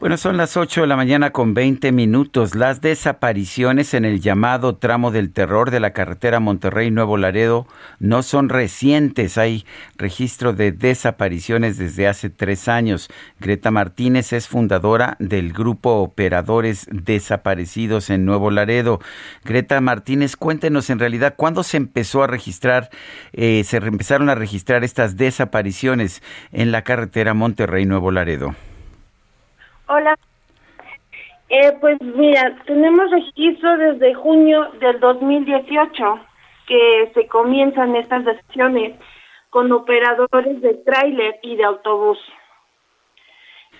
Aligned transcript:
Bueno, 0.00 0.16
son 0.16 0.36
las 0.36 0.56
8 0.56 0.82
de 0.82 0.86
la 0.86 0.94
mañana 0.94 1.30
con 1.30 1.54
20 1.54 1.90
minutos. 1.90 2.54
Las 2.54 2.80
desapariciones 2.80 3.94
en 3.94 4.04
el 4.04 4.20
llamado 4.20 4.76
tramo 4.76 5.10
del 5.10 5.32
terror 5.32 5.72
de 5.72 5.80
la 5.80 5.92
carretera 5.92 6.38
Monterrey-Nuevo 6.38 7.16
Laredo 7.16 7.66
no 7.98 8.22
son 8.22 8.48
recientes. 8.48 9.38
Hay 9.38 9.66
registro 9.96 10.52
de 10.52 10.70
desapariciones 10.70 11.78
desde 11.78 12.06
hace 12.06 12.30
tres 12.30 12.68
años. 12.68 13.10
Greta 13.40 13.72
Martínez 13.72 14.32
es 14.32 14.46
fundadora 14.46 15.16
del 15.18 15.52
grupo 15.52 15.94
Operadores 15.94 16.86
Desaparecidos 16.92 18.08
en 18.10 18.24
Nuevo 18.24 18.52
Laredo. 18.52 19.00
Greta 19.44 19.80
Martínez, 19.80 20.36
cuéntenos 20.36 20.90
en 20.90 21.00
realidad 21.00 21.34
cuándo 21.36 21.64
se 21.64 21.76
empezó 21.76 22.22
a 22.22 22.28
registrar, 22.28 22.88
eh, 23.32 23.64
se 23.64 23.78
empezaron 23.78 24.30
a 24.30 24.36
registrar 24.36 24.84
estas 24.84 25.16
desapariciones 25.16 26.22
en 26.52 26.70
la 26.70 26.82
carretera 26.82 27.34
Monterrey-Nuevo 27.34 28.12
Laredo. 28.12 28.54
Hola. 29.90 30.18
Eh, 31.48 31.72
pues 31.80 31.96
mira, 32.02 32.58
tenemos 32.66 33.10
registro 33.10 33.78
desde 33.78 34.12
junio 34.12 34.68
del 34.80 35.00
2018 35.00 36.20
que 36.66 37.10
se 37.14 37.26
comienzan 37.26 37.96
estas 37.96 38.22
sesiones 38.24 38.98
con 39.48 39.72
operadores 39.72 40.60
de 40.60 40.74
tráiler 40.84 41.36
y 41.42 41.56
de 41.56 41.64
autobús. 41.64 42.18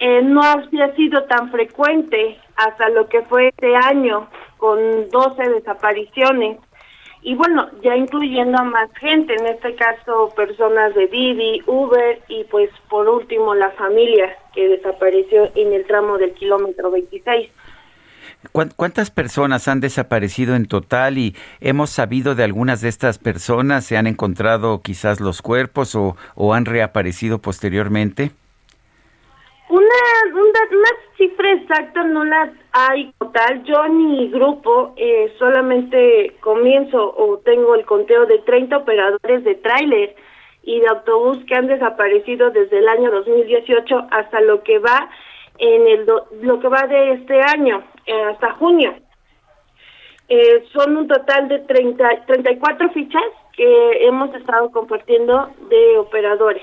Eh, 0.00 0.22
no 0.22 0.40
había 0.42 0.94
sido 0.94 1.24
tan 1.24 1.50
frecuente 1.50 2.40
hasta 2.56 2.88
lo 2.88 3.06
que 3.10 3.20
fue 3.24 3.48
este 3.48 3.76
año 3.76 4.30
con 4.56 5.10
12 5.10 5.42
desapariciones 5.50 6.58
y 7.22 7.34
bueno, 7.34 7.68
ya 7.82 7.96
incluyendo 7.96 8.58
a 8.58 8.64
más 8.64 8.90
gente, 8.94 9.34
en 9.34 9.46
este 9.46 9.74
caso 9.74 10.32
personas 10.36 10.94
de 10.94 11.08
Didi, 11.08 11.62
Uber 11.66 12.20
y 12.28 12.44
pues 12.44 12.70
por 12.88 13.08
último 13.08 13.54
la 13.54 13.70
familia 13.72 14.36
que 14.54 14.68
desapareció 14.68 15.50
en 15.54 15.72
el 15.72 15.84
tramo 15.86 16.18
del 16.18 16.32
kilómetro 16.34 16.90
26. 16.90 17.50
¿Cuántas 18.52 19.10
personas 19.10 19.66
han 19.66 19.80
desaparecido 19.80 20.54
en 20.54 20.66
total 20.66 21.18
y 21.18 21.34
hemos 21.60 21.90
sabido 21.90 22.36
de 22.36 22.44
algunas 22.44 22.80
de 22.80 22.88
estas 22.88 23.18
personas? 23.18 23.84
¿Se 23.84 23.96
han 23.96 24.06
encontrado 24.06 24.80
quizás 24.80 25.18
los 25.20 25.42
cuerpos 25.42 25.96
o, 25.96 26.16
o 26.36 26.54
han 26.54 26.64
reaparecido 26.64 27.40
posteriormente? 27.40 28.30
Una, 29.68 29.84
una, 30.32 30.88
cifra 31.18 31.52
exacta 31.52 32.02
no 32.04 32.24
la 32.24 32.52
hay 32.72 33.12
total. 33.18 33.62
Yo 33.64 33.84
en 33.84 33.98
mi 33.98 34.30
grupo 34.30 34.94
eh, 34.96 35.34
solamente 35.38 36.36
comienzo 36.40 37.14
o 37.16 37.38
tengo 37.38 37.74
el 37.74 37.84
conteo 37.84 38.24
de 38.24 38.38
30 38.38 38.78
operadores 38.78 39.44
de 39.44 39.56
tráiler 39.56 40.16
y 40.62 40.80
de 40.80 40.86
autobús 40.88 41.38
que 41.46 41.54
han 41.54 41.66
desaparecido 41.66 42.50
desde 42.50 42.78
el 42.78 42.88
año 42.88 43.10
2018 43.10 44.06
hasta 44.10 44.40
lo 44.40 44.62
que 44.62 44.78
va 44.78 45.10
en 45.58 45.86
el 45.86 46.06
lo 46.42 46.60
que 46.60 46.68
va 46.68 46.86
de 46.86 47.12
este 47.12 47.40
año 47.40 47.82
eh, 48.06 48.22
hasta 48.22 48.52
junio. 48.54 48.94
Eh, 50.28 50.64
son 50.72 50.96
un 50.96 51.08
total 51.08 51.48
de 51.48 51.60
30, 51.60 52.26
34 52.26 52.90
fichas 52.90 53.22
que 53.56 54.06
hemos 54.06 54.34
estado 54.34 54.70
compartiendo 54.70 55.50
de 55.68 55.98
operadores. 55.98 56.62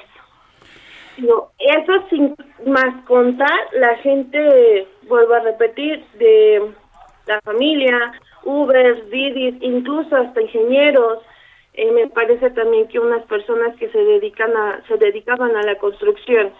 No, 1.17 1.51
eso 1.59 1.93
sin 2.09 2.35
más 2.65 3.05
contar, 3.05 3.59
la 3.73 3.95
gente, 3.97 4.87
vuelvo 5.03 5.33
a 5.33 5.39
repetir, 5.39 6.03
de 6.15 6.73
la 7.25 7.39
familia, 7.41 8.11
Uber, 8.43 9.09
Didi, 9.09 9.57
incluso 9.61 10.15
hasta 10.15 10.41
ingenieros, 10.41 11.19
eh, 11.73 11.91
me 11.91 12.07
parece 12.07 12.49
también 12.51 12.87
que 12.87 12.99
unas 12.99 13.23
personas 13.25 13.75
que 13.77 13.89
se 13.89 13.97
dedican 13.97 14.55
a, 14.55 14.81
se 14.87 14.97
dedicaban 14.97 15.55
a 15.55 15.63
la 15.63 15.77
construcción. 15.77 16.51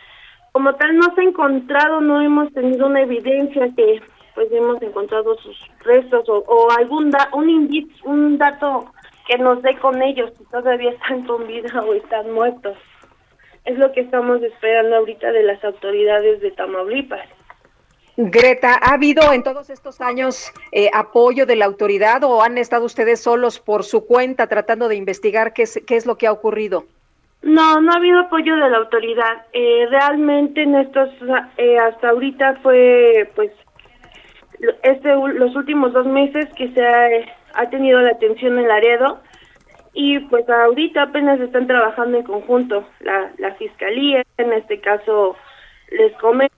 Como 0.52 0.74
tal, 0.76 0.98
no 0.98 1.14
se 1.14 1.22
ha 1.22 1.24
encontrado, 1.26 2.00
no 2.00 2.22
hemos 2.22 2.52
tenido 2.54 2.88
una 2.88 3.02
evidencia 3.02 3.70
que 3.76 4.02
pues 4.36 4.52
hemos 4.52 4.82
encontrado 4.82 5.38
sus 5.38 5.58
restos 5.80 6.26
o, 6.28 6.68
algún 6.78 7.10
da, 7.10 7.30
un 7.34 7.50
indicio, 7.50 7.96
un 8.04 8.38
dato 8.38 8.86
que 9.28 9.38
nos 9.38 9.62
dé 9.62 9.78
con 9.78 10.02
ellos 10.02 10.32
si 10.38 10.44
todavía 10.46 10.92
están 10.92 11.26
con 11.26 11.48
vida 11.48 11.82
o 11.82 11.94
están 11.94 12.32
muertos 12.34 12.78
es 13.66 13.78
lo 13.78 13.92
que 13.92 14.02
estamos 14.02 14.42
esperando 14.44 14.96
ahorita 14.96 15.31
de 15.31 15.44
las 15.44 15.64
autoridades 15.64 16.40
de 16.42 16.52
Tamaulipas. 16.52 17.28
Greta, 18.18 18.80
¿ha 18.81 18.94
habido 18.94 19.34
en 19.34 19.44
todos 19.44 19.70
estos 19.70 20.00
años 20.00 20.53
eh, 20.72 20.90
apoyo 20.94 21.46
de 21.46 21.58
la 21.58 21.66
autoridad 21.66 22.24
o 22.24 22.42
han 22.42 22.58
estado 22.58 22.86
ustedes 22.86 23.22
solos 23.22 23.59
por 23.59 23.84
su 23.84 24.06
cuenta 24.06 24.48
tratando 24.48 24.88
de 24.88 24.96
investigar 24.96 25.52
qué 25.52 25.64
es, 25.64 25.81
qué 25.86 25.98
es 25.98 26.06
lo 26.06 26.18
que 26.18 26.28
ha 26.28 26.31
ocurrido? 26.31 26.86
No, 27.42 27.81
no 27.81 27.92
ha 27.92 27.98
habido 27.98 28.20
apoyo 28.22 28.56
de 28.56 28.70
la 28.70 28.78
autoridad. 28.78 29.46
Eh, 29.52 29.86
realmente 29.90 30.64
en 30.64 30.76
estos, 30.76 31.09
eh, 31.58 31.78
hasta 31.78 32.09
ahorita 32.09 32.56
fue, 32.64 33.30
pues, 33.36 33.52
este, 34.84 35.14
los 35.14 35.53
últimos 35.56 35.92
dos 35.92 36.08
meses 36.08 36.47
que 36.56 36.72
se 36.72 36.88
ha, 36.88 37.08
ha 37.56 37.70
tenido 37.70 38.00
la 38.00 38.12
atención 38.12 38.58
en 38.58 38.68
Laredo 38.68 39.20
y 39.96 40.20
pues 40.20 40.48
ahorita 40.48 41.04
apenas 41.04 41.40
están 41.40 41.68
trabajando 41.68 42.18
en 42.18 42.24
conjunto 42.24 42.88
la, 43.00 43.32
la 43.38 43.56
fiscalía, 43.56 44.24
en 44.38 44.54
este 44.54 44.80
caso 44.82 45.36
les 45.90 46.14
come. 46.18 46.50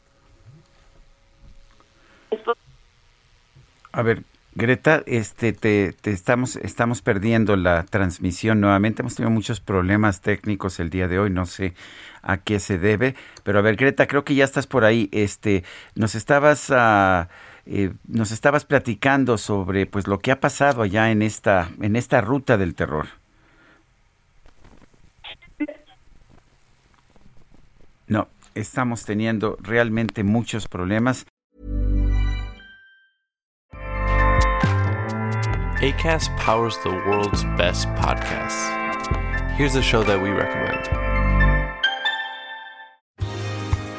A 3.93 4.01
ver, 4.01 4.23
Greta, 4.53 5.03
este, 5.05 5.53
te, 5.53 5.93
estamos, 6.05 6.55
estamos 6.55 7.03
perdiendo 7.03 7.55
la 7.55 7.83
transmisión 7.83 8.59
nuevamente. 8.59 9.03
Hemos 9.03 9.13
tenido 9.13 9.29
muchos 9.29 9.61
problemas 9.61 10.21
técnicos 10.21 10.79
el 10.79 10.89
día 10.89 11.07
de 11.07 11.19
hoy. 11.19 11.29
No 11.29 11.45
sé 11.45 11.75
a 12.23 12.37
qué 12.37 12.59
se 12.59 12.79
debe, 12.79 13.13
pero 13.43 13.59
a 13.59 13.61
ver, 13.61 13.75
Greta, 13.75 14.07
creo 14.07 14.23
que 14.23 14.33
ya 14.33 14.45
estás 14.45 14.65
por 14.65 14.83
ahí. 14.83 15.09
Este, 15.11 15.63
nos 15.93 16.15
estabas, 16.15 16.71
uh, 16.71 17.27
nos 18.07 18.31
estabas 18.31 18.65
platicando 18.65 19.37
sobre, 19.37 19.85
pues, 19.85 20.07
lo 20.07 20.17
que 20.17 20.31
ha 20.31 20.39
pasado 20.39 20.81
allá 20.81 21.11
en 21.11 21.21
esta, 21.21 21.69
en 21.79 21.95
esta 21.95 22.21
ruta 22.21 22.57
del 22.57 22.73
terror. 22.73 23.05
Estamos 28.59 29.05
teniendo 29.05 29.57
realmente 29.61 30.23
muchos 30.23 30.67
problemas. 30.67 31.25
ACAST 35.79 36.35
powers 36.37 36.77
the 36.83 36.89
world's 36.89 37.43
best 37.55 37.87
podcasts. 37.95 38.73
Here's 39.57 39.75
a 39.75 39.81
show 39.81 40.03
that 40.03 40.19
we 40.21 40.31
recommend. 40.31 41.06